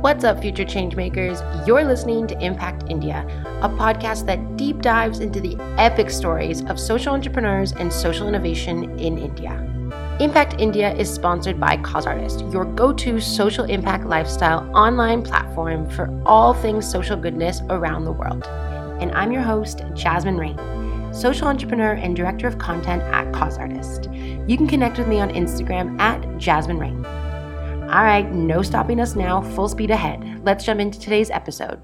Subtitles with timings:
[0.00, 1.66] What's up, future changemakers?
[1.66, 3.26] You're listening to Impact India,
[3.62, 8.96] a podcast that deep dives into the epic stories of social entrepreneurs and social innovation
[9.00, 9.50] in India.
[10.20, 16.08] Impact India is sponsored by Causeartist, your go to social impact lifestyle online platform for
[16.24, 18.44] all things social goodness around the world.
[19.00, 20.56] And I'm your host, Jasmine Rain,
[21.12, 24.08] social entrepreneur and director of content at Causeartist.
[24.12, 27.04] You can connect with me on Instagram at Jasmine Rain.
[27.90, 30.44] All right, no stopping us now, full speed ahead.
[30.44, 31.80] Let's jump into today's episode.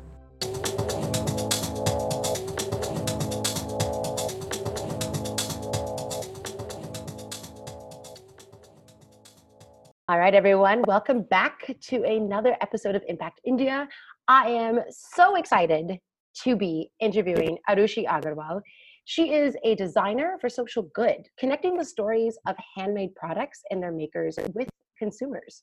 [10.06, 13.88] All right, everyone, welcome back to another episode of Impact India.
[14.28, 15.98] I am so excited
[16.42, 18.60] to be interviewing Arushi Agarwal.
[19.06, 23.92] She is a designer for social good, connecting the stories of handmade products and their
[23.92, 25.62] makers with consumers.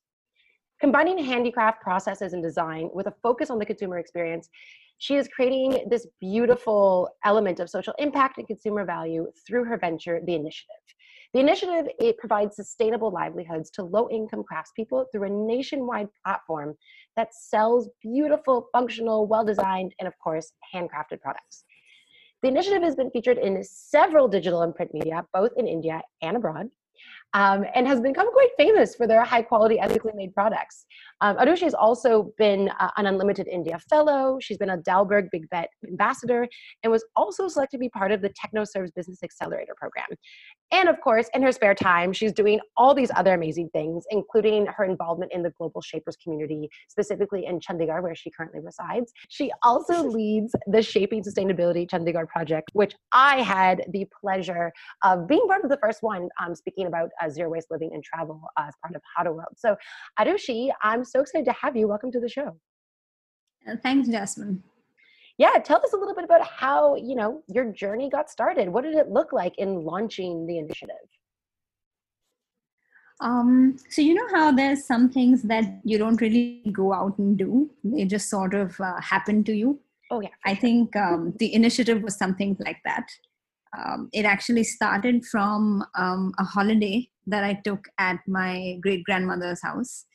[0.81, 4.49] Combining handicraft processes and design with a focus on the consumer experience,
[4.97, 10.21] she is creating this beautiful element of social impact and consumer value through her venture,
[10.25, 10.81] The Initiative.
[11.35, 16.75] The initiative it provides sustainable livelihoods to low-income craftspeople through a nationwide platform
[17.15, 21.63] that sells beautiful, functional, well-designed, and of course, handcrafted products.
[22.41, 26.37] The initiative has been featured in several digital and print media, both in India and
[26.37, 26.71] abroad
[27.33, 30.85] um, and has become quite famous for their high quality, ethically made products.
[31.21, 34.39] Um, Arushi has also been uh, an Unlimited India Fellow.
[34.41, 36.47] She's been a Dalberg Big Bet Ambassador
[36.83, 40.07] and was also selected to be part of the TechnoServe's Business Accelerator Program.
[40.71, 44.65] And of course, in her spare time, she's doing all these other amazing things, including
[44.65, 49.11] her involvement in the Global Shapers community, specifically in Chandigarh, where she currently resides.
[49.29, 54.71] She also leads the Shaping Sustainability Chandigarh project, which I had the pleasure
[55.03, 58.03] of being part of the first one, um, speaking about uh, zero waste living and
[58.03, 59.53] travel uh, as part of How to World.
[59.57, 59.75] So,
[60.19, 61.87] Arushi, I'm so excited to have you.
[61.87, 62.57] Welcome to the show.
[63.67, 64.63] Uh, thanks, Jasmine.
[65.37, 68.69] Yeah, tell us a little bit about how you know your journey got started.
[68.69, 70.95] What did it look like in launching the initiative?
[73.21, 77.37] Um, so you know how there's some things that you don't really go out and
[77.37, 79.79] do; they just sort of uh, happen to you.
[80.09, 83.05] Oh yeah, I think um, the initiative was something like that.
[83.77, 89.61] Um, it actually started from um, a holiday that I took at my great grandmother's
[89.61, 90.05] house,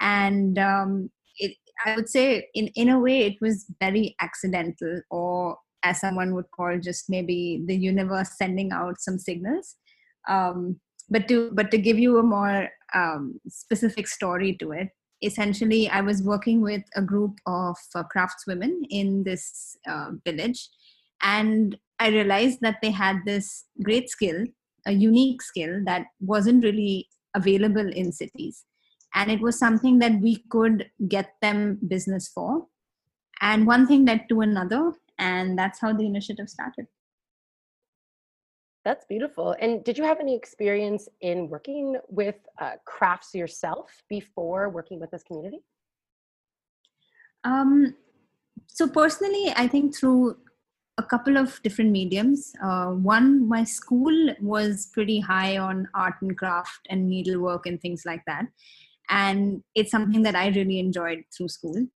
[0.00, 5.58] and um, it, I would say, in in a way, it was very accidental, or
[5.82, 9.76] as someone would call, just maybe the universe sending out some signals.
[10.28, 14.88] Um, but to but to give you a more um, specific story to it,
[15.22, 20.68] essentially, I was working with a group of uh, craftswomen in this uh, village,
[21.22, 24.44] and I realized that they had this great skill,
[24.86, 28.64] a unique skill that wasn't really available in cities
[29.14, 32.66] and it was something that we could get them business for.
[33.40, 36.86] And one thing led to another and that's how the initiative started.
[38.84, 39.56] That's beautiful.
[39.60, 45.10] And did you have any experience in working with uh, crafts yourself before working with
[45.10, 45.60] this community?
[47.44, 47.94] Um,
[48.66, 50.36] so personally i think through
[50.98, 52.52] a couple of different mediums.
[52.62, 58.04] Uh, one, my school was pretty high on art and craft and needlework and things
[58.06, 58.46] like that
[59.10, 61.86] and it's something that i really enjoyed through school.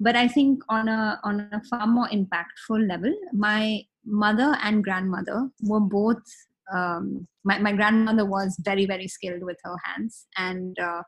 [0.00, 5.48] But i think on a on a far more impactful level my mother and grandmother
[5.62, 6.22] were both
[6.72, 10.26] um, my, my grandmother was very very skilled with her hands.
[10.36, 11.02] And uh,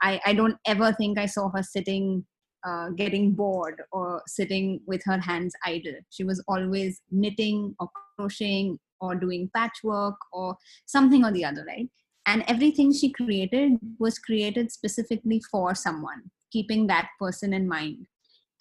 [0.00, 2.24] I, I don't ever think i saw her sitting
[2.66, 5.94] uh, getting bored or sitting with her hands idle.
[6.10, 11.88] She was always knitting or crocheting or doing patchwork or something or the other right
[12.28, 16.22] and everything she created was created specifically for someone
[16.52, 18.06] keeping that person in mind.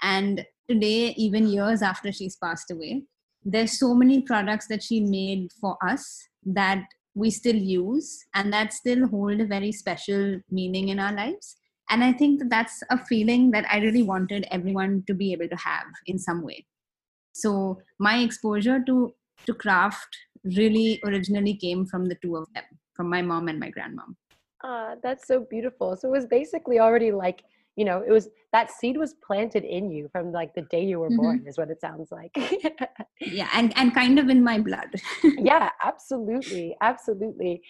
[0.02, 3.04] And today even years after she's passed away
[3.46, 6.84] there's so many products that she made for us that
[7.16, 11.56] we still use and that still hold a very special meaning in our lives.
[11.90, 15.48] And i think that that's a feeling that i really wanted everyone to be able
[15.48, 16.66] to have in some way.
[17.34, 19.14] So my exposure to
[19.46, 22.64] to craft really originally came from the two of them
[22.98, 24.16] from my mom and my grandmom.
[24.64, 25.96] Uh, that's so beautiful.
[25.96, 27.44] So it was basically already like,
[27.76, 31.00] you know, it was that seed was planted in you from like the day you
[31.00, 31.18] were mm-hmm.
[31.18, 32.36] born, is what it sounds like.
[33.22, 34.88] yeah, and, and kind of in my blood.
[35.24, 36.76] yeah, absolutely.
[36.82, 37.62] Absolutely.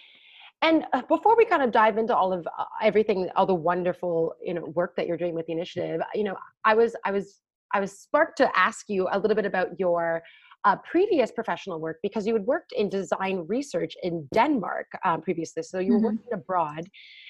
[0.62, 4.34] And uh, before we kind of dive into all of uh, everything, all the wonderful,
[4.42, 7.42] you know, work that you're doing with the initiative, you know, I was, I was,
[7.74, 10.24] I was sparked to ask you a little bit about your
[10.66, 15.64] uh, previous professional work because you had worked in design research in Denmark um, previously.
[15.64, 16.06] So you were mm-hmm.
[16.06, 16.90] working abroad.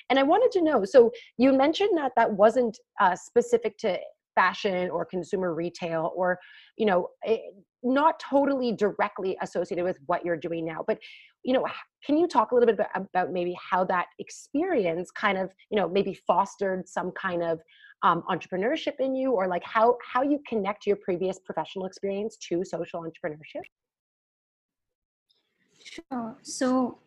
[0.10, 4.00] And I wanted to know so you mentioned that that wasn't uh, specific to
[4.36, 6.38] fashion or consumer retail or
[6.78, 11.00] you know it, eh, not totally directly associated with what you're doing now but
[11.44, 11.66] you know
[12.06, 15.78] can you talk a little bit about, about maybe how that experience kind of you
[15.80, 17.60] know maybe fostered some kind of
[18.04, 22.64] um, entrepreneurship in you or like how how you connect your previous professional experience to
[22.64, 23.64] social entrepreneurship?
[25.84, 26.38] Sure.
[26.42, 27.00] So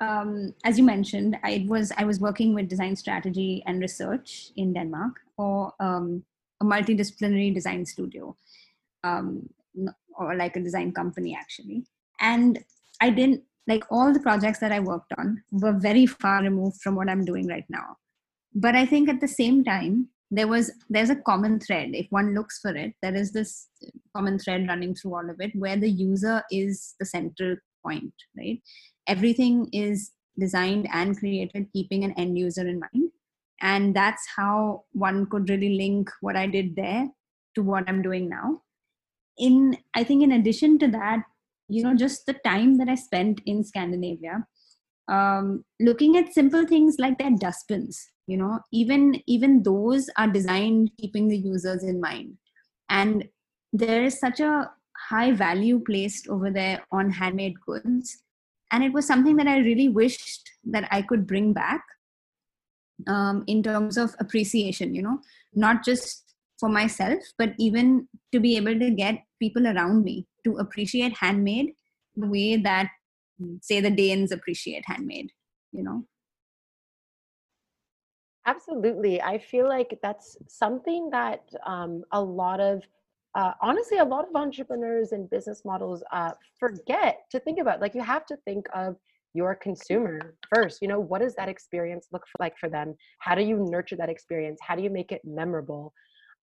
[0.00, 4.72] um, as you mentioned i was i was working with design strategy and research in
[4.72, 6.22] denmark or um,
[6.60, 8.36] a multidisciplinary design studio
[9.04, 9.48] um,
[10.16, 11.84] or like a design company actually.
[12.20, 12.58] And
[13.00, 16.94] i didn't like all the projects that i worked on were very far removed from
[16.94, 17.96] what i'm doing right now.
[18.54, 21.90] But i think at the same time there was there's a common thread.
[21.92, 23.68] If one looks for it there is this
[24.14, 28.60] common thread running through all of it where the user is the central point right?
[29.06, 33.10] Everything is designed and created keeping an end user in mind.
[33.60, 37.08] And that's how one could really link what i did there
[37.54, 38.62] to what i'm doing now.
[39.38, 41.22] In i think in addition to that
[41.68, 44.46] you know just the time that i spent in scandinavia
[45.08, 50.90] um, looking at simple things like their dustbins you know even even those are designed
[50.98, 52.36] keeping the users in mind.
[52.90, 53.28] And
[53.72, 54.70] there is such a
[55.08, 58.22] high value placed over there on handmade goods.
[58.70, 61.82] And it was something that i really wished that i could bring back
[63.06, 65.20] um, in terms of appreciation you know
[65.54, 70.56] not just for myself but even to be able to get people around me to
[70.58, 71.72] appreciate handmade
[72.16, 72.90] the way that
[73.62, 75.30] say the danes appreciate handmade
[75.72, 76.04] you know
[78.48, 82.82] absolutely i feel like that's something that um, a lot of
[83.34, 87.94] uh, honestly a lot of entrepreneurs and business models uh, forget to think about like
[87.94, 88.96] you have to think of
[89.34, 92.94] your consumer first you know what does that experience look like for them?
[93.18, 94.58] How do you nurture that experience?
[94.66, 95.92] How do you make it memorable?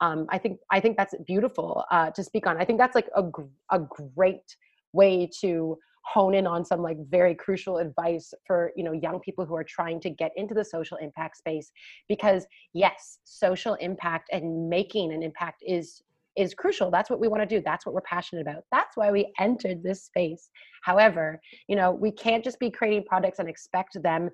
[0.01, 3.11] Um, i think i think that's beautiful uh, to speak on i think that's like
[3.23, 3.23] a,
[3.77, 4.49] a great
[4.93, 9.45] way to hone in on some like very crucial advice for you know young people
[9.45, 11.73] who are trying to get into the social impact space
[12.09, 16.03] because yes social impact and making an impact is
[16.37, 16.91] is crucial.
[16.91, 17.63] That's what we want to do.
[17.65, 18.65] That's what we're passionate about.
[18.73, 20.51] That's why we entered this space.
[20.83, 24.31] However you know we can't just be creating products and expect them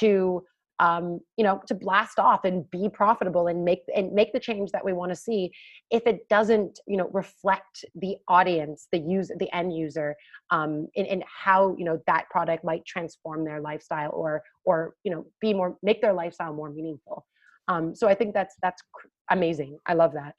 [0.00, 0.42] to
[0.80, 4.70] um, you know to blast off and be profitable and make and make the change
[4.72, 5.50] that we want to see
[5.90, 10.16] if it doesn't you know reflect the audience the use the end user
[10.50, 15.12] um, in, in how you know that product might transform their lifestyle or or you
[15.12, 17.24] know be more make their lifestyle more meaningful.
[17.68, 18.82] Um, so i think that's that's
[19.30, 19.78] amazing.
[19.86, 20.34] I love that.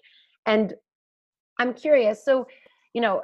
[0.45, 0.75] And
[1.59, 2.47] i'm curious so
[2.93, 3.21] you know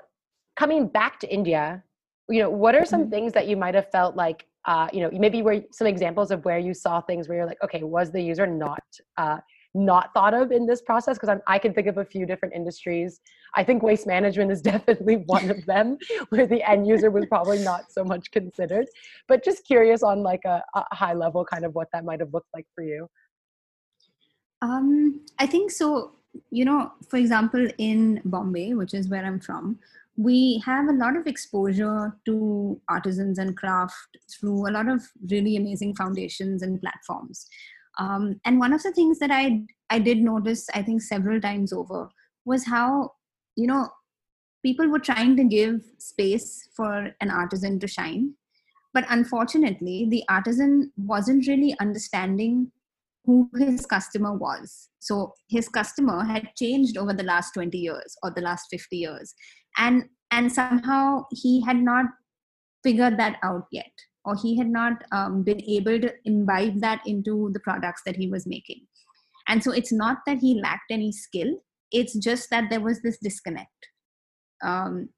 [0.57, 1.83] coming back to india
[2.29, 3.11] you know what are some mm-hmm.
[3.11, 6.43] things that you might have felt like uh, you know maybe where some examples of
[6.45, 8.83] where you saw things where you're like okay was the user not
[9.17, 9.37] uh,
[9.73, 11.17] not thought of in this process?
[11.17, 13.21] Because i can think of a few different industries.
[13.55, 15.97] I think waste management is definitely one of them
[16.29, 18.87] where the end user was probably not so much considered.
[19.27, 22.33] But just curious on like a, a high level kind of what that might have
[22.33, 23.09] looked like for you.
[24.61, 26.11] Um, i think so
[26.51, 29.79] you know for example in bombay which is where i'm from
[30.21, 35.01] we have a lot of exposure to artisans and craft through a lot of
[35.31, 37.47] really amazing foundations and platforms.
[37.97, 41.73] Um, and one of the things that I I did notice, I think several times
[41.73, 42.09] over,
[42.45, 43.13] was how
[43.55, 43.89] you know
[44.63, 48.35] people were trying to give space for an artisan to shine,
[48.93, 52.71] but unfortunately, the artisan wasn't really understanding
[53.25, 54.89] who his customer was.
[54.99, 59.35] So his customer had changed over the last 20 years or the last 50 years
[59.77, 62.05] and and somehow he had not
[62.83, 63.91] figured that out yet
[64.23, 68.27] or he had not um, been able to imbibe that into the products that he
[68.27, 68.85] was making.
[69.47, 71.55] And so it's not that he lacked any skill
[71.91, 73.89] it's just that there was this disconnect.
[74.63, 75.09] Um,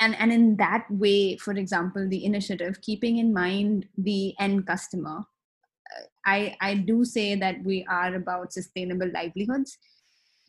[0.00, 5.18] and and in that way for example the initiative keeping in mind the end customer
[5.18, 9.76] uh, i i do say that we are about sustainable livelihoods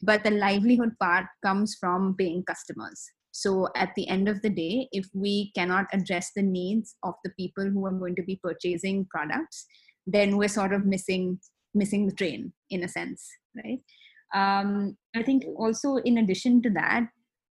[0.04, 4.90] but the livelihood part comes from paying customers so at the end of the day,
[4.92, 9.06] if we cannot address the needs of the people who are going to be purchasing
[9.10, 9.66] products,
[10.06, 11.40] then we're sort of missing
[11.74, 13.80] missing the train in a sense, right?
[14.36, 17.08] Um, I think also in addition to that,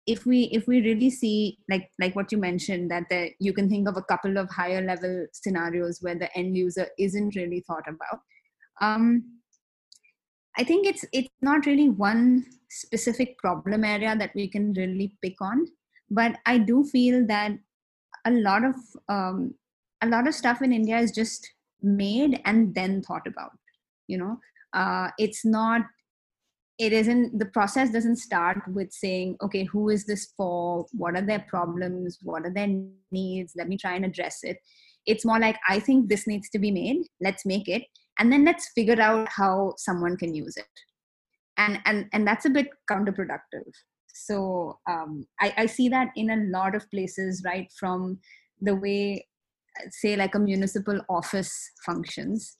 [0.06, 3.68] if we if we really see like like what you mentioned that the, you can
[3.68, 7.86] think of a couple of higher level scenarios where the end user isn't really thought
[7.86, 8.20] about.
[8.80, 9.40] Um,
[10.56, 15.34] I think it's it's not really one specific problem area that we can really pick
[15.40, 15.66] on,
[16.10, 17.52] but I do feel that
[18.26, 18.74] a lot of
[19.08, 19.54] um,
[20.02, 21.48] a lot of stuff in India is just
[21.82, 23.52] made and then thought about.
[24.06, 24.38] You know,
[24.72, 25.82] uh, it's not
[26.78, 30.86] it isn't the process doesn't start with saying okay who is this for?
[30.92, 32.18] What are their problems?
[32.22, 32.68] What are their
[33.12, 33.52] needs?
[33.56, 34.58] Let me try and address it.
[35.06, 37.06] It's more like i think this needs to be made.
[37.20, 37.84] Let's make it.
[38.18, 40.66] And then let's figure out how someone can use it
[41.56, 43.70] and and and that's a bit counterproductive.
[44.14, 48.18] So um, I, I see that in a lot of places right from
[48.60, 49.26] the way
[49.90, 51.52] say like a municipal office
[51.84, 52.56] functions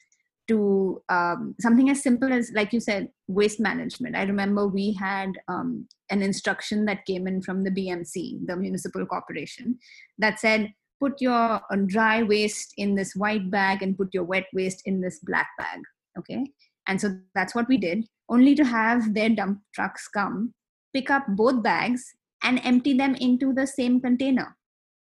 [0.49, 4.17] to um, something as simple as like you said waste management.
[4.17, 9.07] I remember we had um, an instruction that came in from the bmc the municipal
[9.07, 9.79] corporation
[10.19, 10.71] that said
[11.01, 15.01] put your uh, dry waste in this white bag and put your wet waste in
[15.01, 15.81] this black bag
[16.19, 16.47] okay?
[16.87, 20.53] And so that's what we did only to have their dump trucks come
[20.95, 22.05] pick up both bags
[22.43, 24.57] and empty them into the same container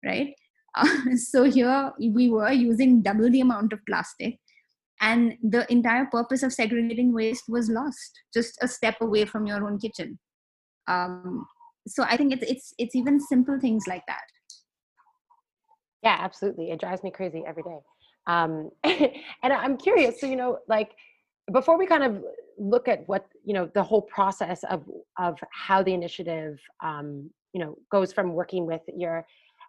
[0.05, 0.35] right?
[0.77, 4.39] Uh, so here we were using double the amount of plastic
[5.01, 9.67] and the entire purpose of segregating waste was lost just a step away from your
[9.67, 10.19] own kitchen.
[10.89, 11.47] Um,
[11.89, 14.23] so i think it's it's it's even simple things like that.
[16.03, 16.71] Yeah absolutely.
[16.71, 17.79] It drives me crazy every day.
[18.29, 20.93] Um, and i'm curious so you know like
[21.53, 22.23] before we kind of
[22.59, 24.85] look at what you know the whole process of
[25.19, 29.27] of how the initiative um, you know goes from working with your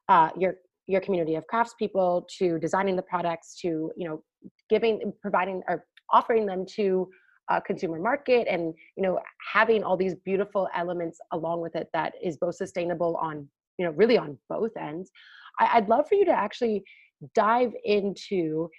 [0.10, 0.56] uh, your
[0.88, 4.24] your community of craftspeople to designing the products to you know
[4.70, 7.10] giving providing or offering them to
[7.50, 9.20] a consumer market and you know
[9.54, 13.48] having all these beautiful elements along with it that is both sustainable on
[13.78, 15.12] you know really on both ends.
[15.60, 16.84] I, i'd love for you to actually
[17.36, 18.70] dive into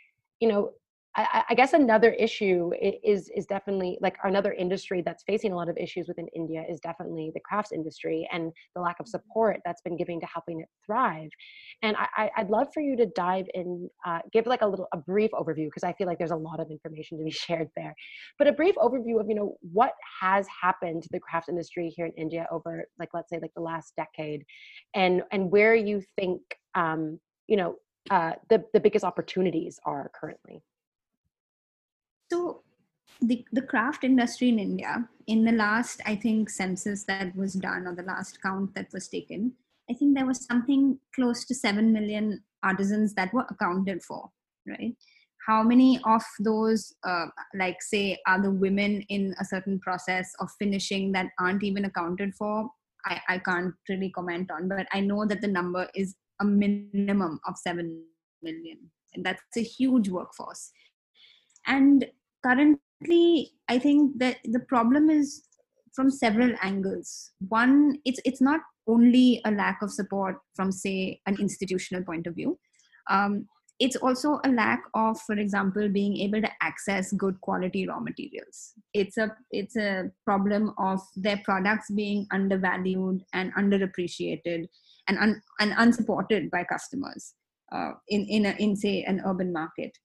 [0.41, 0.71] you know
[1.17, 5.69] I, I, guess another issue is is definitely like another industry that's facing a lot
[5.69, 9.11] of issues within India is definitely the crafts industry and the lack of mm-hmm.
[9.11, 11.31] support that's been giving to helping it thrive.
[11.83, 14.97] And I, would love for you to dive in, uh, give like a little a
[14.97, 17.95] brief overview because I feel like there's a lot of information to be shared there.
[18.39, 22.07] But a brief overview of you know what has happened to the crafts industry here
[22.07, 24.45] in India over like let's say like the last decade,
[24.95, 26.41] and and where you think
[26.75, 27.77] um, you know
[28.11, 30.63] uh, the the biggest opportunities are currently.
[32.35, 32.63] So
[33.21, 37.87] the, the craft industry in India, in the last, I think, census that was done
[37.87, 39.53] or the last count that was taken,
[39.89, 44.31] I think there was something close to 7 million artisans that were accounted for,
[44.67, 44.97] right?
[45.47, 50.49] How many of those, uh, like, say, are the women in a certain process of
[50.59, 52.69] finishing that aren't even accounted for?
[53.07, 57.39] I, I can't really comment on, but I know that the number is a minimum
[57.47, 58.03] of 7
[58.43, 58.91] million.
[59.15, 60.73] And that's a huge workforce
[61.67, 62.05] and
[62.47, 65.45] currently i think that the problem is
[65.95, 67.33] from several angles.
[67.49, 72.35] One it's it's not only a lack of support from say an institutional point of
[72.35, 72.59] view.
[73.09, 73.47] Um,
[73.81, 78.73] it's also a lack of for example being able to access good quality raw materials.
[78.93, 84.69] It's a it's a problem of their products being undervalued and underappreciated
[85.09, 87.35] and un, and unsupported by customers
[87.73, 89.97] uh, in in a, in say an urban market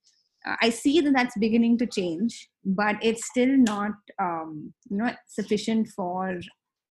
[0.44, 5.88] I see that that's beginning to change, but it's still not um, you know sufficient
[5.88, 6.40] for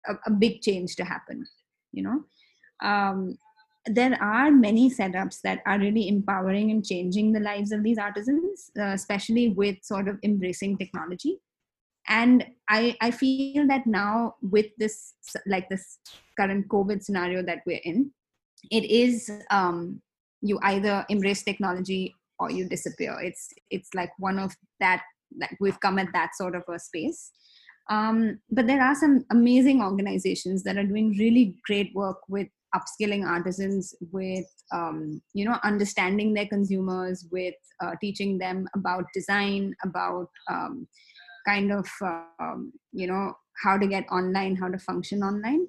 [0.07, 1.45] a, a, big change to happen.
[1.91, 3.37] You know, um,
[3.85, 8.71] there are many setups that are really empowering and changing the lives of these artisans,
[8.79, 11.39] uh, especially with sort of embracing technology.
[12.07, 15.13] And I, I feel that now with this
[15.47, 15.99] like this
[16.37, 18.11] current COVID scenario that we're in,
[18.71, 20.01] it is um,
[20.41, 23.17] you either embrace technology or you disappear.
[23.21, 25.03] It's it's like one of that
[25.39, 27.31] like we've come at that sort of a space.
[27.89, 33.25] Um, but there are some amazing organizations that are doing really great work with upskilling
[33.25, 40.29] artisans with um, you know understanding their consumers with uh, teaching them about design about
[40.49, 40.87] um,
[41.45, 41.87] kind of
[42.39, 43.33] um, you know
[43.63, 45.67] how to get online how to function online.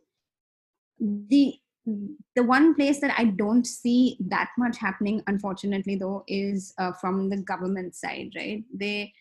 [1.00, 1.54] The
[1.87, 7.29] the one place that I don't see that much happening, unfortunately, though, is uh, from
[7.29, 8.31] the government side.
[8.35, 8.64] Right?
[8.73, 9.12] They,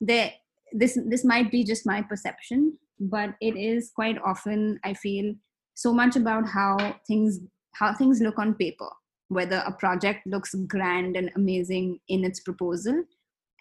[0.00, 0.34] they,
[0.72, 5.34] this this might be just my perception, but it is quite often I feel
[5.74, 7.40] so much about how things
[7.74, 8.88] how things look on paper,
[9.28, 13.04] whether a project looks grand and amazing in its proposal,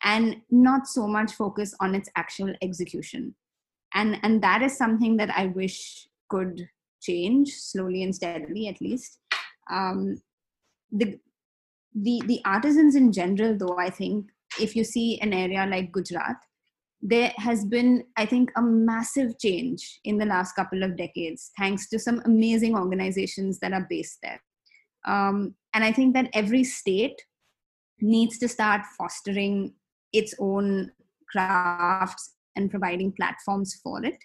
[0.03, 3.35] and not so much focus on its actual execution.
[3.93, 6.67] And and that is something that I wish could
[7.01, 9.19] change slowly and steadily at least.
[9.69, 10.21] Um,
[10.91, 11.19] the
[11.93, 14.25] the the artisans in general though i think
[14.59, 16.37] if you see an area like gujarat
[17.01, 21.89] there has been i think a massive change in the last couple of decades thanks
[21.89, 24.41] to some amazing organizations that are based there.
[25.05, 27.21] Um, and i think that every state
[27.99, 29.73] needs to start fostering
[30.13, 30.91] its own
[31.29, 34.17] crafts and providing platforms for it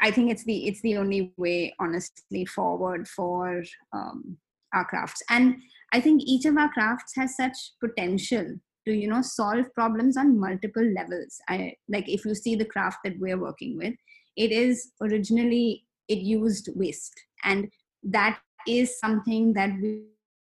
[0.00, 3.62] I think it's the it's the only way, honestly, forward for
[3.92, 4.36] um,
[4.72, 5.22] our crafts.
[5.28, 5.56] And
[5.92, 10.38] I think each of our crafts has such potential to you know solve problems on
[10.38, 11.38] multiple levels.
[11.48, 13.94] I like if you see the craft that we're working with,
[14.36, 17.68] it is originally it used waste, and
[18.02, 18.38] that
[18.68, 20.04] is something that we,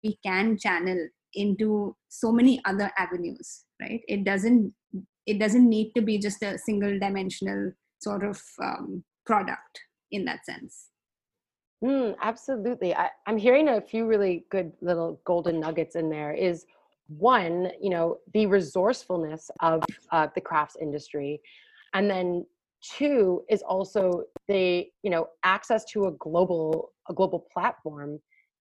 [0.03, 4.71] we can channel into so many other avenues right it doesn't
[5.25, 10.45] it doesn't need to be just a single dimensional sort of um, product in that
[10.45, 10.89] sense.
[11.83, 12.95] Mm, absolutely.
[12.95, 16.65] I, i'm hearing a few really good little golden nuggets in there is
[17.07, 21.41] one you know the resourcefulness of uh, the crafts industry.
[21.93, 22.45] And then
[22.81, 28.19] two is also the you know access to a global a global platform.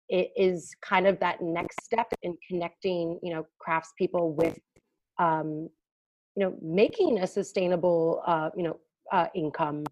[0.10, 4.58] It is kind of that next step in connecting you know craftspeople with
[5.20, 5.70] um,
[6.36, 8.80] you know making a sustainable uh, you know
[9.12, 9.84] uh, income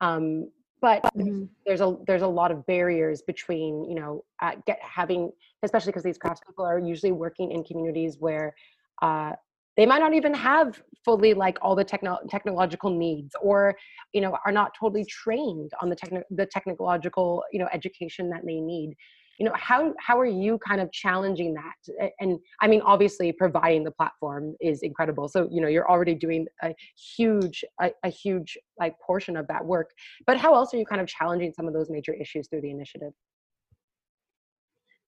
[0.00, 0.50] um,
[0.80, 1.44] but mm-hmm.
[1.66, 5.30] there's a there's a lot of barriers between you know uh, get having
[5.62, 8.54] especially because these craftspeople are usually working in communities where
[9.02, 9.32] uh,
[9.76, 13.74] they might not even have fully like all the techno- technological needs or
[14.12, 18.42] you know are not totally trained on the techno- the technological you know education that
[18.44, 18.94] they need
[19.38, 22.12] you know how how are you kind of challenging that?
[22.20, 25.28] And i mean obviously providing the platform is incredible.
[25.28, 26.74] So you know you're already doing a
[27.16, 29.90] huge a, a huge like portion of that work.
[30.26, 32.70] But how else are you kind of challenging some of those major issues through the
[32.70, 33.12] initiative?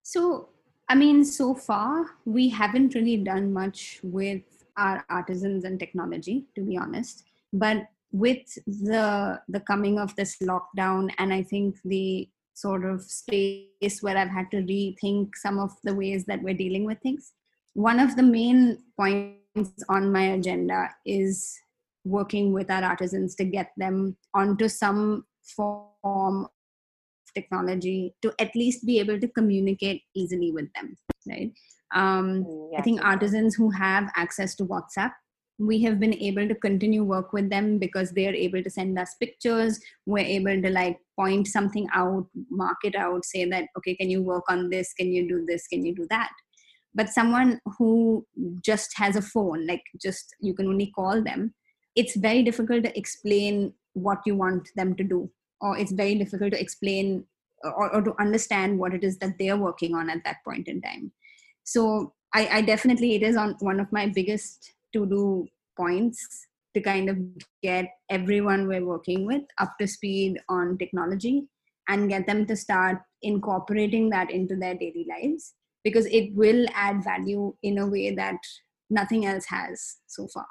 [0.02, 0.50] So
[0.88, 4.42] i mean so far we haven't really done much with
[4.76, 7.24] our artisans and technology to be honest.
[7.52, 12.28] But with the the coming of this lockdown and i think the
[12.60, 16.84] sort of space where I've had to rethink some of the ways that we're dealing
[16.84, 17.32] with things.
[17.74, 21.56] One of the main points on my agenda is
[22.04, 25.24] working with our artisans to get them onto some
[25.56, 26.50] form of
[27.34, 30.96] technology to at least be able to communicate easily with them
[31.28, 31.52] right
[31.94, 35.12] um, mm, i think artisans who have access to whatsapp
[35.60, 38.98] we have been able to continue work with them because they are able to send
[38.98, 39.78] us pictures.
[40.06, 44.22] We're able to like point something out mark it out say that okay can you
[44.22, 44.94] work on this?
[44.94, 45.66] Can you do this?
[45.66, 46.30] Can you do that?
[46.94, 48.26] But someone who
[48.64, 51.54] just has a phone like just you can only call them
[51.94, 56.52] it's very difficult to explain what you want them to do or it's very difficult
[56.52, 57.24] to explain
[57.62, 60.80] or, or to understand what it is that they're working on at that point in
[60.80, 61.12] time.
[61.64, 66.80] So I, I definitely it is on one of my biggest to do points to
[66.80, 67.18] kind of
[67.62, 71.44] get everyone we're working with up to speed on technology
[71.88, 77.02] and get them to start incorporating that into their daily lives because it will add
[77.02, 78.36] value in a way that
[78.90, 80.46] nothing else has so far.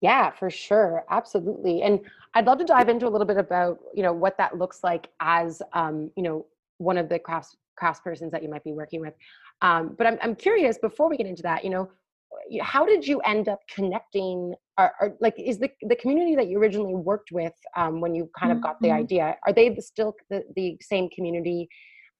[0.00, 1.04] Yeah for sure.
[1.10, 1.82] Absolutely.
[1.82, 2.00] And
[2.34, 5.08] i'd love to dive into a little bit about you know what that looks like
[5.20, 6.46] as um, you know
[6.78, 9.14] one of the crafts craftspersons that you might be working with.
[9.62, 11.90] Um, but I'm, I'm curious before we get into that you know
[12.60, 16.58] how did you end up connecting or, or, like is the the community that you
[16.58, 18.98] originally worked with um, when you kind of got the mm-hmm.
[18.98, 21.68] idea are they still the, the same community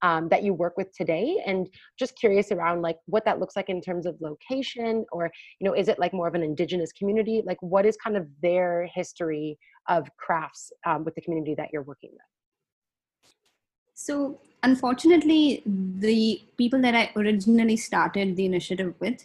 [0.03, 1.43] um, that you work with today?
[1.47, 1.69] And
[1.99, 5.75] just curious around like what that looks like in terms of location or you know
[5.75, 7.43] is it like more of an indigenous community?
[7.45, 11.83] Like what is kind of their history of crafts um, with the community that you're
[11.83, 13.33] working with?
[13.95, 19.25] So unfortunately the people that i originally started the initiative with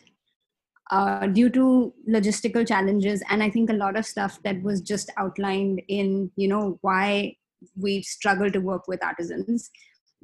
[0.92, 3.24] uh, due to logistical challenges.
[3.30, 7.36] And i think a lot of stuff that was just outlined in you know why
[7.76, 9.70] we struggle to work with artisans.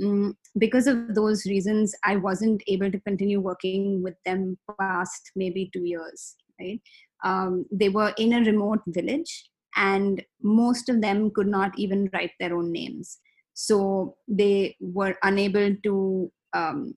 [0.02, 5.69] Mm, because of those reasons i wasn't able to continue working with them past maybe
[5.71, 6.82] two years right?
[7.23, 12.32] Um, they were in a remote village and most of them could not even write
[12.39, 13.19] their own names.
[13.54, 16.95] So they were unable to um,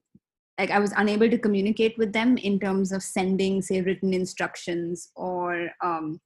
[0.57, 5.11] like i was unable to communicate with them in terms of sending say written instructions
[5.15, 6.19] or um,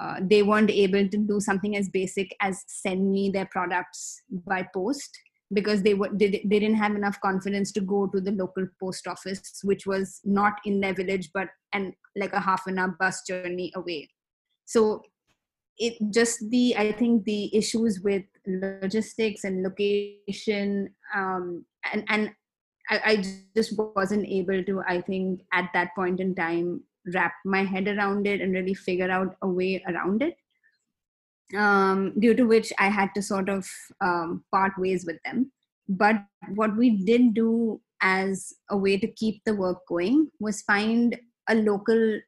[0.00, 4.66] uh, they weren't able to do something as basic as send me their products by
[4.74, 5.16] post
[5.52, 9.06] because they were they, they didn't have enough confidence to go to the local post
[9.06, 13.22] office which was not in their village but and like a half an hour bus
[13.26, 14.08] journey away.
[14.64, 15.02] So
[15.78, 22.30] it just the i think the issues with logistics and location um, and and
[22.90, 23.24] I, I
[23.56, 28.26] just wasn't able to, I think, at that point in time, wrap my head around
[28.26, 30.36] it and really figure out a way around it.
[31.56, 33.68] Um, due to which I had to sort of
[34.00, 35.52] um, part ways with them.
[35.88, 36.16] But
[36.54, 41.18] what we did do as a way to keep the work going was find
[41.48, 42.20] a local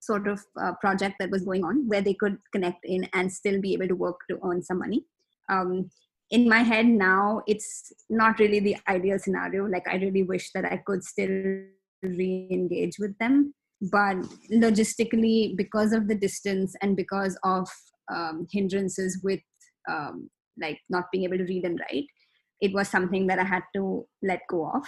[0.00, 3.60] sort of uh, project that was going on where they could connect in and still
[3.60, 5.04] be able to work to earn some money.
[5.48, 5.90] Um,
[6.34, 9.66] in my head now, it's not really the ideal scenario.
[9.66, 11.28] Like, I really wish that I could still
[12.02, 13.54] re engage with them.
[13.80, 14.16] But
[14.52, 17.68] logistically, because of the distance and because of
[18.12, 19.40] um, hindrances with
[19.88, 20.28] um,
[20.60, 22.06] like not being able to read and write,
[22.60, 24.84] it was something that I had to let go of.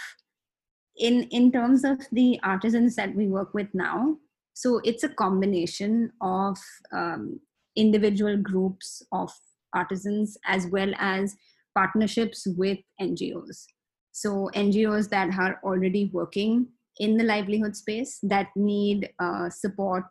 [0.97, 4.17] In in terms of the artisans that we work with now,
[4.53, 6.57] so it's a combination of
[6.91, 7.39] um,
[7.75, 9.31] individual groups of
[9.73, 11.35] artisans as well as
[11.75, 13.65] partnerships with NGOs.
[14.11, 16.67] So NGOs that are already working
[16.99, 20.05] in the livelihood space that need uh, support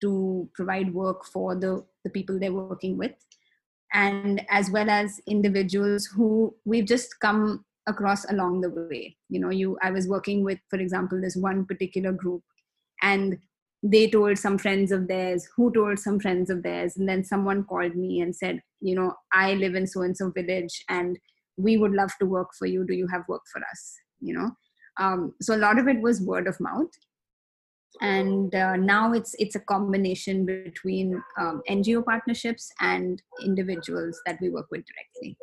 [0.00, 3.12] to provide work for the, the people they're working with
[3.94, 9.50] and as well as individuals who we've just come across along the way you know
[9.50, 12.42] you i was working with for example this one particular group
[13.02, 13.38] and
[13.82, 17.62] they told some friends of theirs who told some friends of theirs and then someone
[17.64, 21.18] called me and said you know i live in so and so village and
[21.56, 22.84] we would love to work for you.
[22.84, 23.96] Do you have work for us?
[24.20, 24.50] You know?
[24.98, 26.90] Um, so a lot of it was word of mouth.
[28.00, 34.50] And uh, now it's it's a combination between um, ngo partnerships and individuals that we
[34.50, 35.36] work with directly.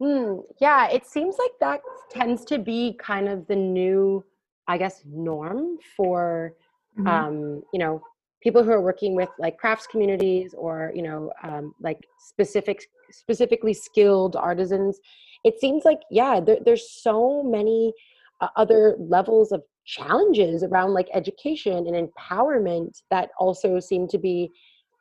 [0.00, 4.24] Mm, yeah it seems like that tends to be kind of the new
[4.66, 6.54] i guess norm for
[6.98, 7.06] mm-hmm.
[7.06, 8.00] um, you know
[8.42, 13.74] people who are working with like crafts communities or you know um, like specific specifically
[13.74, 14.98] skilled artisans
[15.44, 17.92] it seems like yeah there, there's so many
[18.40, 24.50] uh, other levels of challenges around like education and empowerment that also seem to be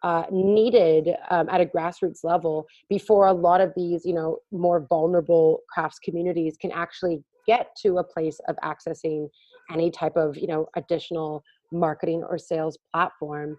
[0.01, 4.85] uh, needed um, at a grassroots level before a lot of these you know more
[4.89, 9.27] vulnerable crafts communities can actually get to a place of accessing
[9.71, 13.57] any type of you know additional marketing or sales platform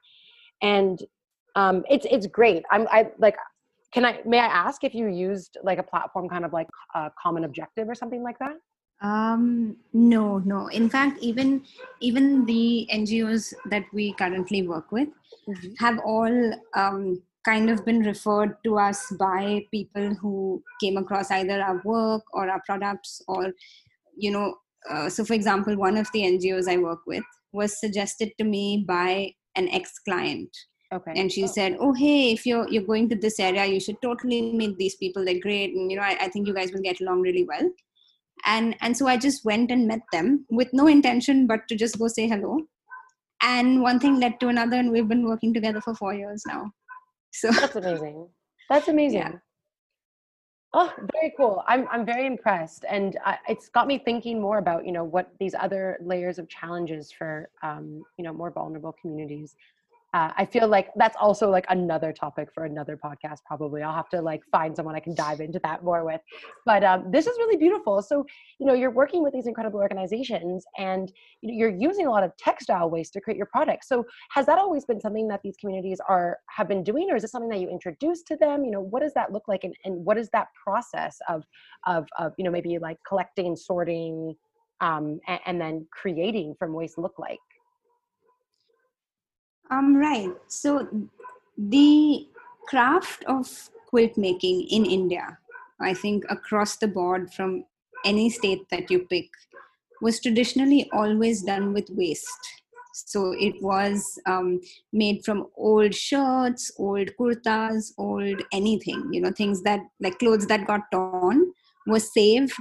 [0.63, 1.03] and
[1.57, 2.65] um, it's it's great.
[2.71, 3.37] I'm i like
[3.93, 7.11] can i may i ask if you used like a platform kind of like a
[7.21, 8.57] common objective or something like that?
[9.03, 10.69] Um no no.
[10.69, 11.65] In fact even
[12.01, 15.09] even the ngos that we currently work with
[15.49, 15.73] mm-hmm.
[15.79, 21.61] have all um kind of been referred to us by people who came across either
[21.63, 23.53] our work or our products or
[24.15, 24.55] you know
[24.91, 28.85] uh, so for example one of the ngos i work with was suggested to me
[28.87, 30.51] by an ex client
[30.93, 31.13] okay.
[31.17, 31.47] And she oh.
[31.47, 34.97] said oh hey if you're you're going to this area you should totally meet these
[34.97, 35.25] people.
[35.25, 35.75] They're great.
[35.75, 37.71] And you know I, I think you guys will get along really well.
[38.47, 41.99] And and so i just went and met them with no intention but to just
[41.99, 42.61] go say hello.
[43.43, 46.71] And one thing led to another and we've been working together for four years now.
[47.33, 48.29] So that's amazing.
[48.69, 49.19] That's amazing.
[49.19, 49.33] yeah.
[50.73, 51.65] Oh, very cool.
[51.67, 55.33] I'm I'm very impressed, and I, it's got me thinking more about you know what
[55.41, 59.57] these other layers of challenges for um, you know more vulnerable communities
[60.13, 63.39] uh, I feel like that's also like another topic for another podcast.
[63.47, 66.21] Probably I'll have to like find someone I can dive into that more with.
[66.67, 68.03] But um, this is really beautiful.
[68.03, 68.27] So
[68.59, 72.91] you know you're working with these incredible organizations, and you're using a lot of textile
[72.91, 73.89] waste to create your products.
[73.89, 77.23] So has that always been something that these communities are have been doing, or is
[77.23, 78.65] it something that you introduced to them?
[78.65, 81.45] You know, what does that look like, and, and what is that process of
[81.87, 84.35] of of you know maybe like collecting, sorting,
[84.81, 87.39] um, and, and then creating from waste look like?
[89.71, 90.35] Um, right.
[90.49, 90.89] So
[91.57, 92.27] the
[92.67, 95.39] craft of quilt making in India,
[95.81, 97.65] I think across the board from
[98.05, 99.29] any state that you pick,
[100.03, 102.63] was traditionally always done with waste.
[102.93, 104.61] So it was um,
[104.93, 110.67] made from old shirts, old kurtas, old anything, you know, things that like clothes that
[110.67, 111.53] got torn
[111.87, 112.53] was saved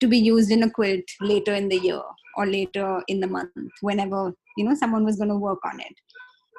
[0.00, 2.02] to be used in a quilt later in the year
[2.36, 5.94] or later in the month, whenever, you know, someone was going to work on it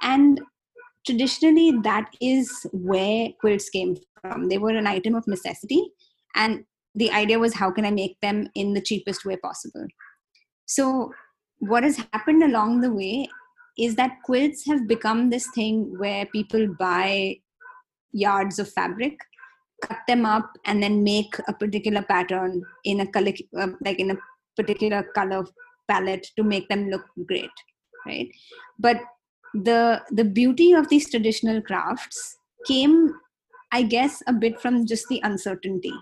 [0.01, 0.41] and
[1.05, 4.49] traditionally that is where quilts came from.
[4.49, 5.83] They were an item of necessity
[6.35, 9.87] and the idea was how can i make them in the cheapest way possible?
[10.65, 11.11] So
[11.59, 13.27] what has happened along the way
[13.77, 17.37] is that quilts have become this thing where people buy
[18.11, 19.19] yards of fabric
[19.83, 24.09] cut them up and then make a particular pattern in a color uh, like in
[24.11, 24.17] a
[24.55, 25.45] particular color
[25.87, 27.51] palette to make them look great
[28.07, 28.29] right?
[28.79, 28.97] But
[29.53, 33.13] the the beauty of these traditional crafts came
[33.71, 35.93] i guess a bit from just the uncertainty.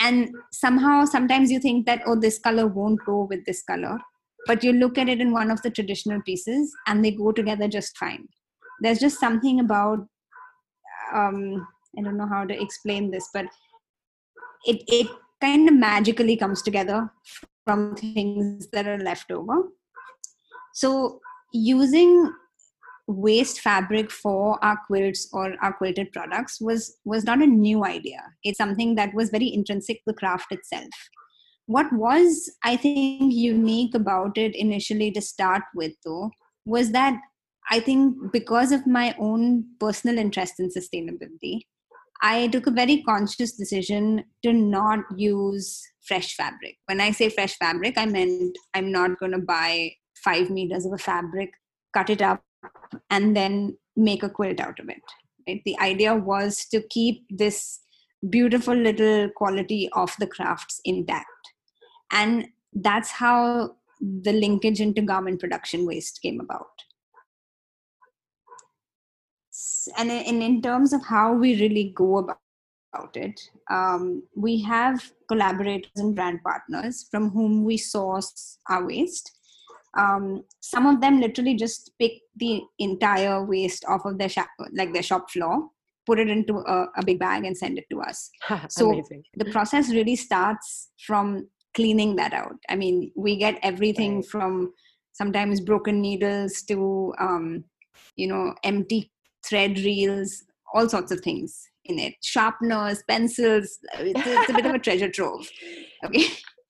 [0.00, 3.98] And somehow sometimes you think that oh this color won't go with this color
[4.46, 7.66] but you look at it in one of the traditional pieces and they go together
[7.68, 8.28] just fine.
[8.80, 10.06] There's just something about
[11.12, 11.66] um
[11.98, 13.46] i don't know how to explain this but
[14.66, 15.08] it it
[15.40, 17.10] kind of magically comes together
[17.64, 19.68] from things that are left over.
[20.74, 21.20] So
[21.52, 22.32] using
[23.06, 28.22] waste fabric for our quilts or our quilted products was was not a new idea.
[28.44, 30.90] It's something that was very intrinsic to craft itself.
[31.66, 36.30] What was i think unique about it initially to start with though
[36.64, 37.20] was that
[37.70, 41.60] i think because of my own personal interest in sustainability
[42.22, 46.76] i took a very conscious decision to not use fresh fabric.
[46.86, 49.92] When i say fresh fabric i meant i'm not going to buy
[50.24, 51.52] 5 meters of a fabric
[51.92, 52.42] cut it up
[53.10, 55.02] and then make a quilt out of it.
[55.46, 55.62] Right?
[55.64, 57.80] The idea was to keep this
[58.28, 61.26] beautiful little quality of the crafts intact.
[62.10, 66.66] And that's how the linkage into garment production waste came about.
[69.96, 72.38] And in, terms of how we really go about
[72.94, 73.40] about it.
[73.70, 79.37] Um, we have collaborators and brand partners from whom we source our waste
[79.98, 84.92] um, some of them literally just pick the entire waste off of their shop, like
[84.92, 85.68] their shop floor
[86.08, 88.30] put it into a, a big bag and send it to us.
[88.70, 89.02] So
[89.36, 92.56] the process really starts from cleaning that out.
[92.70, 94.26] I mean we get everything right.
[94.32, 94.72] from
[95.12, 97.64] sometimes broken needles to um,
[98.16, 99.12] you know empty
[99.46, 101.50] thread reels all sorts of things
[101.84, 102.14] in it.
[102.22, 105.46] Sharpeners pencils it's, it's a bit of a treasure trove.
[106.04, 106.24] Okay.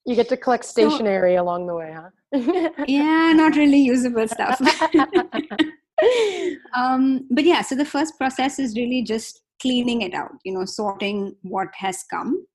[0.05, 2.09] You get to collect stationery so, along the way, huh?
[2.31, 4.61] Yeah, not really usable stuff.
[6.75, 10.65] um, but yeah, so the first process is really just cleaning it out, you know,
[10.65, 12.45] sorting what has come.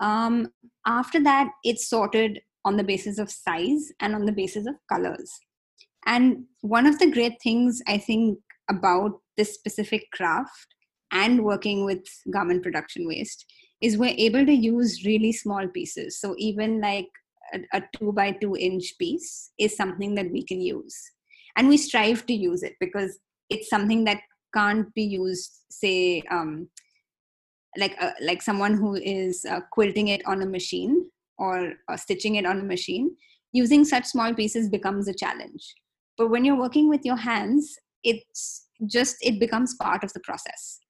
[0.00, 0.48] Um,
[0.86, 5.30] after that, it's sorted on the basis of size and on the basis of colors.
[6.06, 8.38] And one of the great things I think
[8.70, 10.66] about this specific craft
[11.10, 13.44] and working with garment production waste
[13.80, 16.20] is we're able to use really small pieces.
[16.20, 17.08] So even like
[17.52, 20.96] a, a two by two inch piece is something that we can use.
[21.56, 23.18] And we strive to use it because
[23.50, 24.20] it's something that
[24.54, 26.68] can't be used, say, um,
[27.76, 32.36] like uh, like someone who is uh, quilting it on a machine or uh, stitching
[32.36, 33.16] it on a machine.
[33.52, 35.74] Using such small pieces becomes a challenge.
[36.16, 40.80] But when you're working with your hands, it's just it becomes part of the process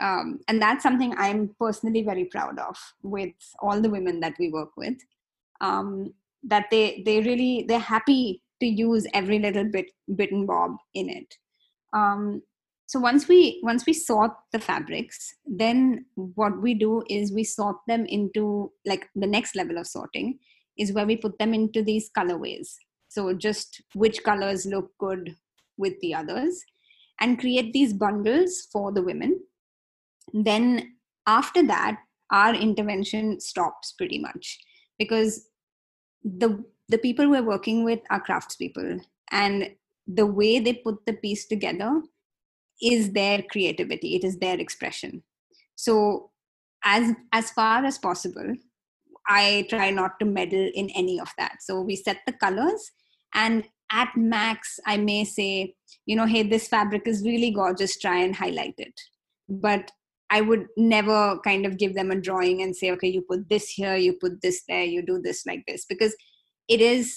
[0.00, 4.50] um, and that's something i'm personally very proud of with all the women that we
[4.50, 4.96] work with
[5.60, 10.76] um, that they they really they're happy to use every little bit bit and bob
[10.94, 11.34] in it.
[11.92, 12.42] Um,
[12.86, 17.76] so once we once we sort the fabrics then what we do is we sort
[17.88, 20.38] them into like the next level of sorting
[20.78, 22.74] is where we put them into these colorways.
[23.08, 25.34] So just which colors look good
[25.78, 26.62] with the others
[27.20, 29.40] and create these bundles for the women.
[30.32, 31.98] Then after that
[32.30, 34.58] our intervention stops pretty much
[34.98, 35.48] because
[36.24, 39.70] the the people we're working with are craftspeople and
[40.06, 42.00] the way they put the piece together
[42.80, 45.22] is their creativity it is their expression.
[45.74, 46.30] So
[46.84, 48.54] as as far as possible
[49.28, 51.56] i try not to meddle in any of that.
[51.60, 52.90] So we set the colors
[53.34, 55.74] and at max i may say
[56.06, 59.00] you know hey this fabric is really gorgeous try and highlight it.
[59.48, 59.90] But
[60.30, 63.70] I would never kind of give them a drawing and say, okay, you put this
[63.70, 66.16] here, you put this there, you do this like this, because
[66.68, 67.16] it is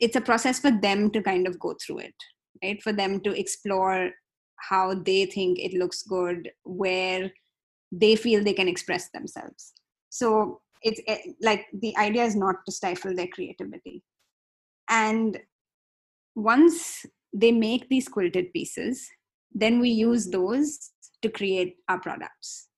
[0.00, 2.14] it's a process for them to kind of go through it,
[2.62, 2.82] right?
[2.82, 4.10] For them to explore
[4.56, 7.32] how they think it looks good, where
[7.90, 9.72] they feel they can express themselves.
[10.08, 14.02] So it's it, eh, like the idea is not to stifle their creativity.
[14.88, 15.38] And
[16.34, 19.08] once they make these quilted pieces,
[19.52, 20.90] then we use those
[21.22, 22.68] to create our products.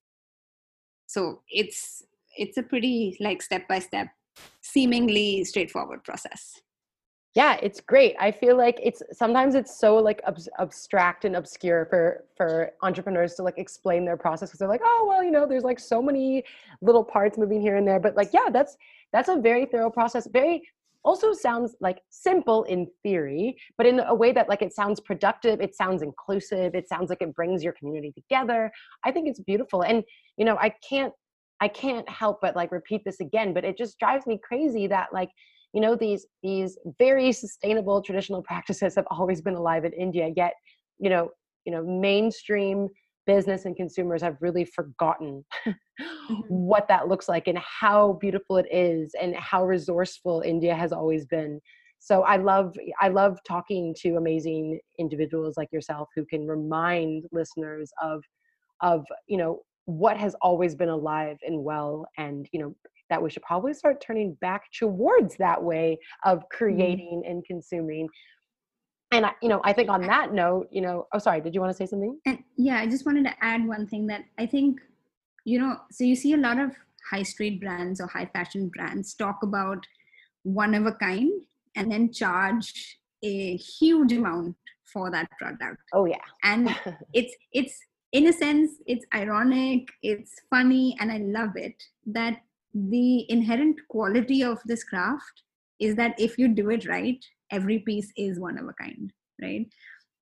[1.06, 2.02] So it's
[2.36, 4.08] it's a pretty like step by step
[4.60, 6.60] seemingly straightforward process.
[7.34, 8.14] Yeah it's great.
[8.18, 13.34] I feel like it's sometimes it's so like ab- abstract and obscure for for entrepreneurs
[13.34, 16.02] to like explain their process because they're like oh well you know there's like so
[16.02, 16.44] many
[16.80, 18.00] little parts moving here and there.
[18.00, 18.76] But like yeah that's
[19.12, 20.62] that's a very thorough process very
[21.04, 25.60] also sounds like simple in theory, but in a way that like it sounds productive,
[25.60, 28.70] it sounds inclusive, it sounds like it brings your community together.
[29.04, 29.82] I think it's beautiful.
[29.82, 30.02] And
[30.36, 31.12] you know, I can't
[31.60, 35.12] I can't help but like repeat this again, but it just drives me crazy that
[35.12, 35.30] like
[35.72, 40.54] you know these these very sustainable traditional practices have always been alive in India yet
[40.98, 41.30] you know
[41.64, 42.88] you know mainstream
[43.26, 46.34] business and consumers have really forgotten mm-hmm.
[46.48, 51.24] what that looks like and how beautiful it is and how resourceful India has always
[51.26, 51.60] been.
[51.98, 57.90] So I love I love talking to amazing individuals like yourself who can remind listeners
[58.02, 58.22] of
[58.82, 62.74] of you know what has always been alive and well and you know
[63.10, 66.56] that we should probably start turning back towards that way of mm-hmm.
[66.56, 67.30] creating mm-hmm.
[67.30, 68.08] and consuming
[69.10, 71.60] and I, you know, I think on that note, you know, oh, sorry, did you
[71.60, 72.18] want to say something?
[72.26, 74.80] And yeah, I just wanted to add one thing that I think,
[75.44, 76.72] you know, so you see a lot of
[77.10, 79.86] high street brands or high fashion brands talk about
[80.42, 81.30] one of a kind
[81.76, 85.82] and then charge a huge amount for that product.
[85.92, 86.24] Oh yeah.
[86.42, 86.74] And
[87.12, 87.78] it's it's
[88.12, 92.42] in a sense it's ironic, it's funny and I love it that
[92.74, 95.42] the inherent quality of this craft
[95.80, 99.66] is that if you do it right, every piece is one of a kind, right?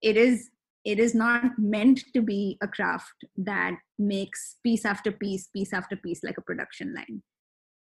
[0.03, 0.51] It is
[0.85, 5.95] it is not meant to be a craft that makes piece after piece, piece after
[5.95, 7.23] piece like a production line.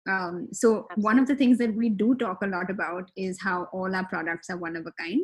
[0.07, 1.03] Um, so Absolutely.
[1.03, 4.07] one of the things that we do talk a lot about is how all our
[4.07, 5.23] products are one of a kind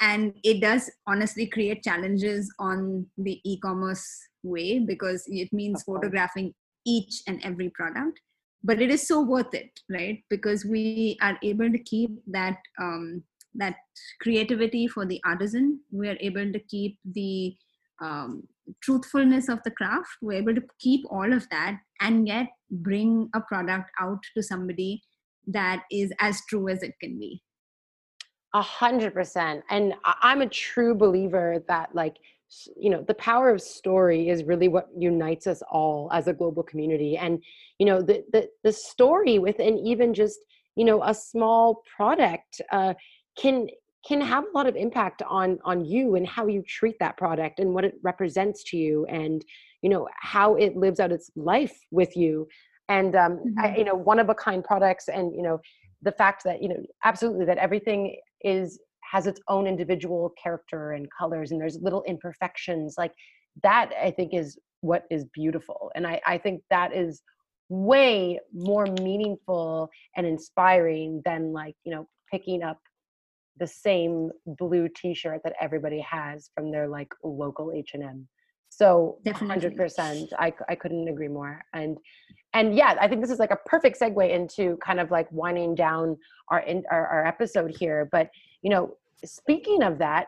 [0.00, 4.06] and it does honestly create challenges on the e-commerce
[4.42, 6.52] way because it means photographing
[6.84, 8.20] each and every product
[8.64, 13.22] but it is so worth it right because we are able to keep that um,
[13.54, 13.76] that
[14.20, 17.54] creativity for the artisan we are able to keep the
[18.02, 18.42] um,
[18.82, 20.08] truthfulness of the craft.
[20.20, 25.02] We're able to keep all of that and yet bring a product out to somebody
[25.46, 27.42] that is as true as it can be.
[28.54, 29.62] A hundred percent.
[29.70, 32.16] And i'm a true believer that like
[32.76, 36.62] you know the power of story is really what unites us all as a global
[36.62, 37.16] community.
[37.16, 37.42] And
[37.78, 40.38] you know the the, the story within even just
[40.76, 42.94] you know a small product uh,
[43.38, 43.68] can
[44.06, 47.60] can have a lot of impact on on you and how you treat that product
[47.60, 49.44] and what it represents to you and
[49.82, 52.46] you know how it lives out its life with you
[52.88, 53.58] and um mm-hmm.
[53.58, 55.60] I, you know one of a kind products and you know
[56.02, 61.06] the fact that you know absolutely that everything is has its own individual character and
[61.16, 63.12] colors and there's little imperfections like
[63.62, 67.22] that i think is what is beautiful and i i think that is
[67.68, 72.78] way more meaningful and inspiring than like you know picking up
[73.58, 78.26] the same blue t-shirt that everybody has from their like local H&M.
[78.68, 79.70] So Definitely.
[79.70, 81.62] 100% I, I couldn't agree more.
[81.74, 81.98] And
[82.54, 85.74] and yeah, I think this is like a perfect segue into kind of like winding
[85.74, 86.16] down
[86.48, 88.30] our in, our, our episode here, but
[88.62, 90.26] you know, speaking of that,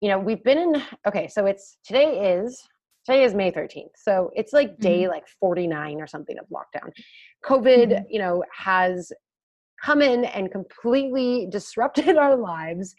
[0.00, 2.62] you know, we've been in okay, so it's today is
[3.06, 3.90] today is May 13th.
[3.96, 5.12] So it's like day mm-hmm.
[5.12, 6.90] like 49 or something of lockdown.
[7.44, 8.04] COVID, mm-hmm.
[8.10, 9.12] you know, has
[9.86, 12.94] come in and completely disrupted our lives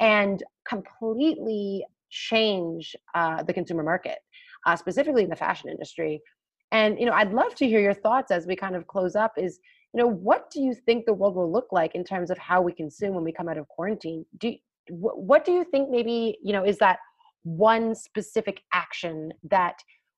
[0.00, 4.18] and completely change uh, the consumer market,
[4.66, 6.20] uh, specifically in the fashion industry.
[6.72, 9.32] And you know, I'd love to hear your thoughts as we kind of close up.
[9.36, 9.60] Is
[9.94, 12.60] you know, what do you think the world will look like in terms of how
[12.60, 14.26] we consume when we come out of quarantine?
[14.38, 14.52] Do
[14.90, 15.90] what do you think?
[15.90, 16.98] Maybe you know, is that
[17.44, 19.76] one specific action that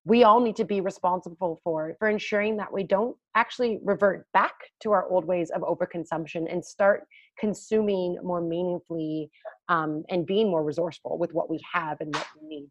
[0.09, 4.55] we all need to be responsible for for ensuring that we don't actually revert back
[4.81, 7.07] to our old ways of overconsumption and start
[7.39, 9.31] consuming more meaningfully
[9.69, 12.69] um, and being more resourceful with what we have and what we need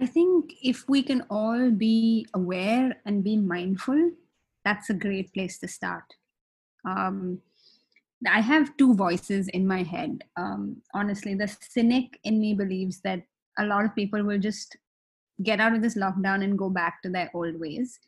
[0.00, 4.10] i think if we can all be aware and be mindful
[4.64, 6.04] that's a great place to start
[6.84, 7.40] um,
[8.26, 10.24] I have two voices in my head.
[10.36, 13.22] Um, honestly, the cynic in me believes that
[13.58, 14.76] a lot of people will just
[15.42, 17.98] get out of this lockdown and go back to their old ways.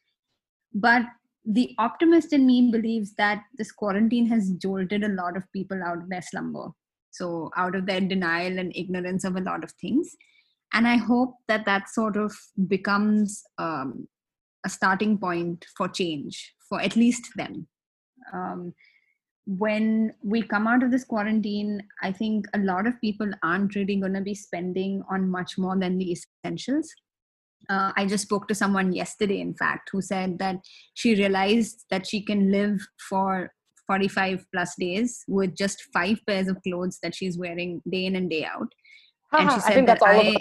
[0.75, 1.03] But
[1.45, 5.99] the optimist in me believes that this quarantine has jolted a lot of people out
[5.99, 6.69] of their slumber.
[7.13, 10.15] So, out of their denial and ignorance of a lot of things.
[10.73, 12.37] And I hope that that sort of
[12.69, 14.07] becomes um,
[14.65, 17.67] a starting point for change for at least them.
[18.33, 18.75] Um,
[19.47, 23.97] when we come out of this quarantine, I think a lot of people aren't really
[23.97, 26.13] going to be spending on much more than the
[26.45, 26.89] essentials.
[27.69, 30.57] Uh, I just spoke to someone yesterday, in fact, who said that
[30.95, 33.53] she realized that she can live for
[33.87, 38.31] 45 plus days with just five pairs of clothes that she's wearing day in and
[38.31, 38.69] day out.
[39.33, 40.37] And she said that I,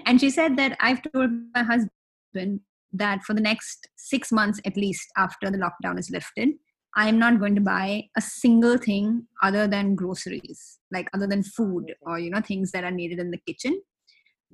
[0.06, 2.60] and she said that I've told my husband
[2.92, 6.50] that for the next six months at least after the lockdown is lifted,
[6.96, 11.42] I am not going to buy a single thing other than groceries, like other than
[11.42, 13.80] food or you know things that are needed in the kitchen.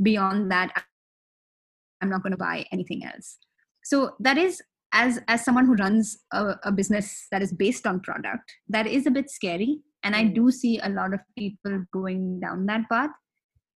[0.03, 0.85] Beyond that,
[2.01, 3.37] I'm not going to buy anything else.
[3.85, 4.63] So that is
[4.93, 9.07] as as someone who runs a, a business that is based on product, that is
[9.07, 10.35] a bit scary, and I mm.
[10.35, 13.11] do see a lot of people going down that path.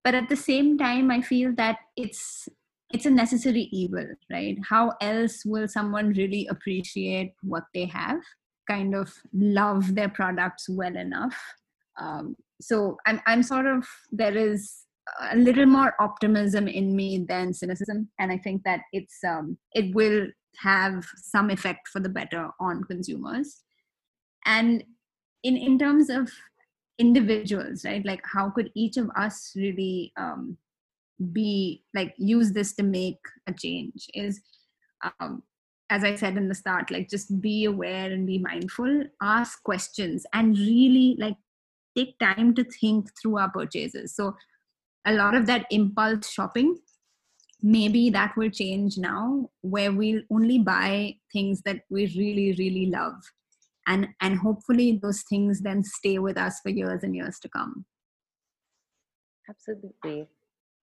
[0.02, 2.48] But at the same time, I feel that it's
[2.92, 4.56] it's a necessary evil, right?
[4.68, 8.20] How else will someone really appreciate what they have?
[8.68, 11.36] Kind of love their products well enough.
[12.00, 14.72] Um, so I'm, I'm sort of, there is
[15.30, 18.08] a little more optimism in me than cynicism.
[18.18, 20.26] And I think that it's, um, it will
[20.58, 23.62] have some effect for the better on consumers.
[24.46, 24.84] And
[25.44, 26.30] in in terms of
[26.98, 30.56] individuals right like how could each of us really um,
[31.32, 34.40] be like use this to make a change is
[35.20, 35.42] um,
[35.90, 40.24] as i said in the start like just be aware and be mindful ask questions
[40.32, 41.36] and really like
[41.96, 44.14] take time to think through our purchases.
[44.14, 44.36] So
[45.06, 46.78] a lot of that impulse shopping
[47.62, 53.14] maybe that will change now where we'll only buy things that we really really love
[53.86, 57.86] and and hopefully those things then stay with us for years and years to come.
[59.48, 60.26] Absolutely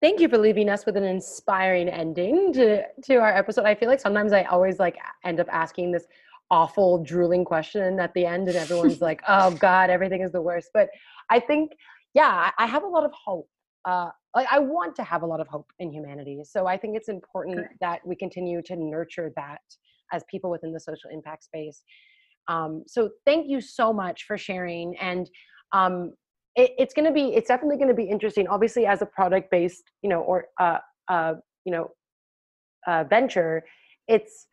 [0.02, 3.90] thank you for leaving us with an inspiring ending to to our episode i feel
[3.90, 6.06] like sometimes i always like end up asking this
[6.50, 10.70] awful drooling question at the end and everyone's like oh god everything is the worst
[10.74, 10.90] but
[11.30, 11.72] i think
[12.14, 13.48] yeah i have a lot of hope
[13.86, 16.44] uh, like I want to have a lot of hope in humanity.
[16.44, 17.76] So I think it's important Correct.
[17.82, 19.62] that we continue to nurture that
[20.14, 21.84] as people within the social impact space.
[22.48, 24.96] Um, so thank you so much for sharing.
[24.98, 25.30] And
[25.74, 26.14] um,
[26.56, 28.48] it, it's going to be, it's definitely going to be interesting.
[28.48, 31.36] Obviously, as a product-based, you know, or uh, uh,
[31.66, 31.92] you know,
[32.88, 33.64] uh, venture,
[34.08, 34.48] it's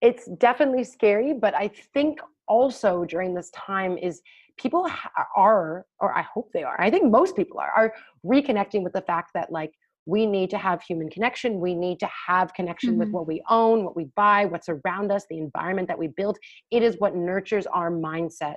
[0.00, 1.32] it's definitely scary.
[1.32, 4.22] But I think also during this time is
[4.56, 4.88] people
[5.36, 6.80] are, or I hope they are.
[6.80, 9.72] I think most people are, are reconnecting with the fact that like
[10.06, 13.00] we need to have human connection we need to have connection mm-hmm.
[13.00, 16.38] with what we own what we buy what's around us the environment that we build
[16.70, 18.56] it is what nurtures our mindset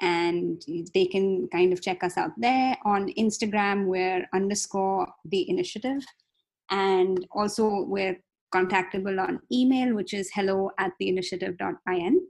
[0.01, 0.61] and
[0.93, 3.85] they can kind of check us out there on Instagram.
[3.85, 6.03] We're underscore the initiative,
[6.69, 8.17] and also we're
[8.53, 12.21] contactable on email, which is hello at theinitiative.in.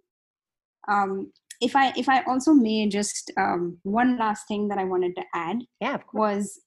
[0.88, 1.32] Um,
[1.62, 5.24] if I if I also may just um, one last thing that I wanted to
[5.36, 6.60] add yeah, was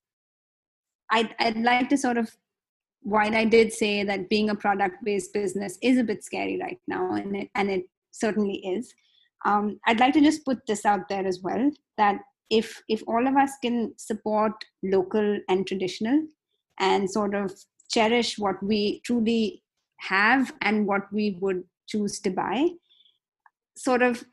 [1.10, 2.30] I'd I'd like to sort of
[3.02, 6.80] while I did say that being a product based business is a bit scary right
[6.86, 8.92] now, and it and it certainly is.
[9.44, 13.26] Um, I'd like to just put this out there as well that if if all
[13.26, 16.22] of us can support local and traditional
[16.78, 17.52] and sort of
[17.90, 19.62] cherish what we truly
[19.98, 22.68] have and what we would choose to buy
[23.76, 24.24] sort of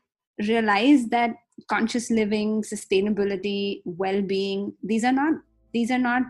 [0.48, 1.34] realize that
[1.68, 5.34] conscious living sustainability well-being these are not
[5.72, 6.22] these are not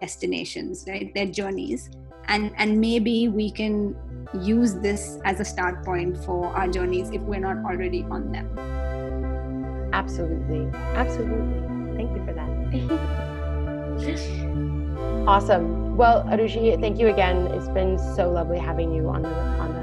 [0.00, 1.12] destinations right?
[1.14, 1.90] They're journeys.
[2.26, 3.96] And and maybe we can
[4.42, 8.46] use this as a start point for our journeys if we're not already on them.
[9.92, 10.68] Absolutely.
[10.94, 11.96] Absolutely.
[11.96, 12.48] Thank you for that.
[15.28, 15.96] Awesome.
[15.96, 17.48] Well arushi thank you again.
[17.48, 19.77] It's been so lovely having you on the on the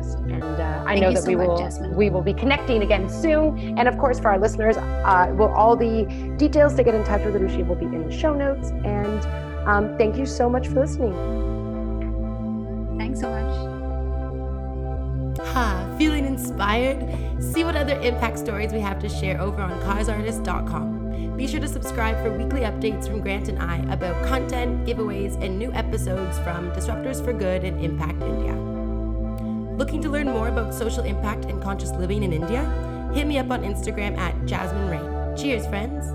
[0.00, 0.32] podcast.
[0.32, 1.94] And uh, I know that so we will Jasmine.
[1.94, 3.78] we will be connecting again soon.
[3.78, 6.04] And of course, for our listeners, uh, will all the
[6.36, 8.70] details to get in touch with Arushi will be in the show notes.
[8.84, 9.24] And
[9.68, 11.14] um, thank you so much for listening.
[12.98, 13.80] Thanks so much.
[15.48, 16.98] Ha, feeling inspired?
[17.42, 20.98] See what other impact stories we have to share over on causeartist.com.
[21.36, 25.58] Be sure to subscribe for weekly updates from Grant and I about content, giveaways, and
[25.58, 28.69] new episodes from Disruptors for Good and Impact India.
[29.80, 32.66] Looking to learn more about social impact and conscious living in India?
[33.14, 35.34] Hit me up on Instagram at Jasmine Ray.
[35.38, 36.04] Cheers, friends!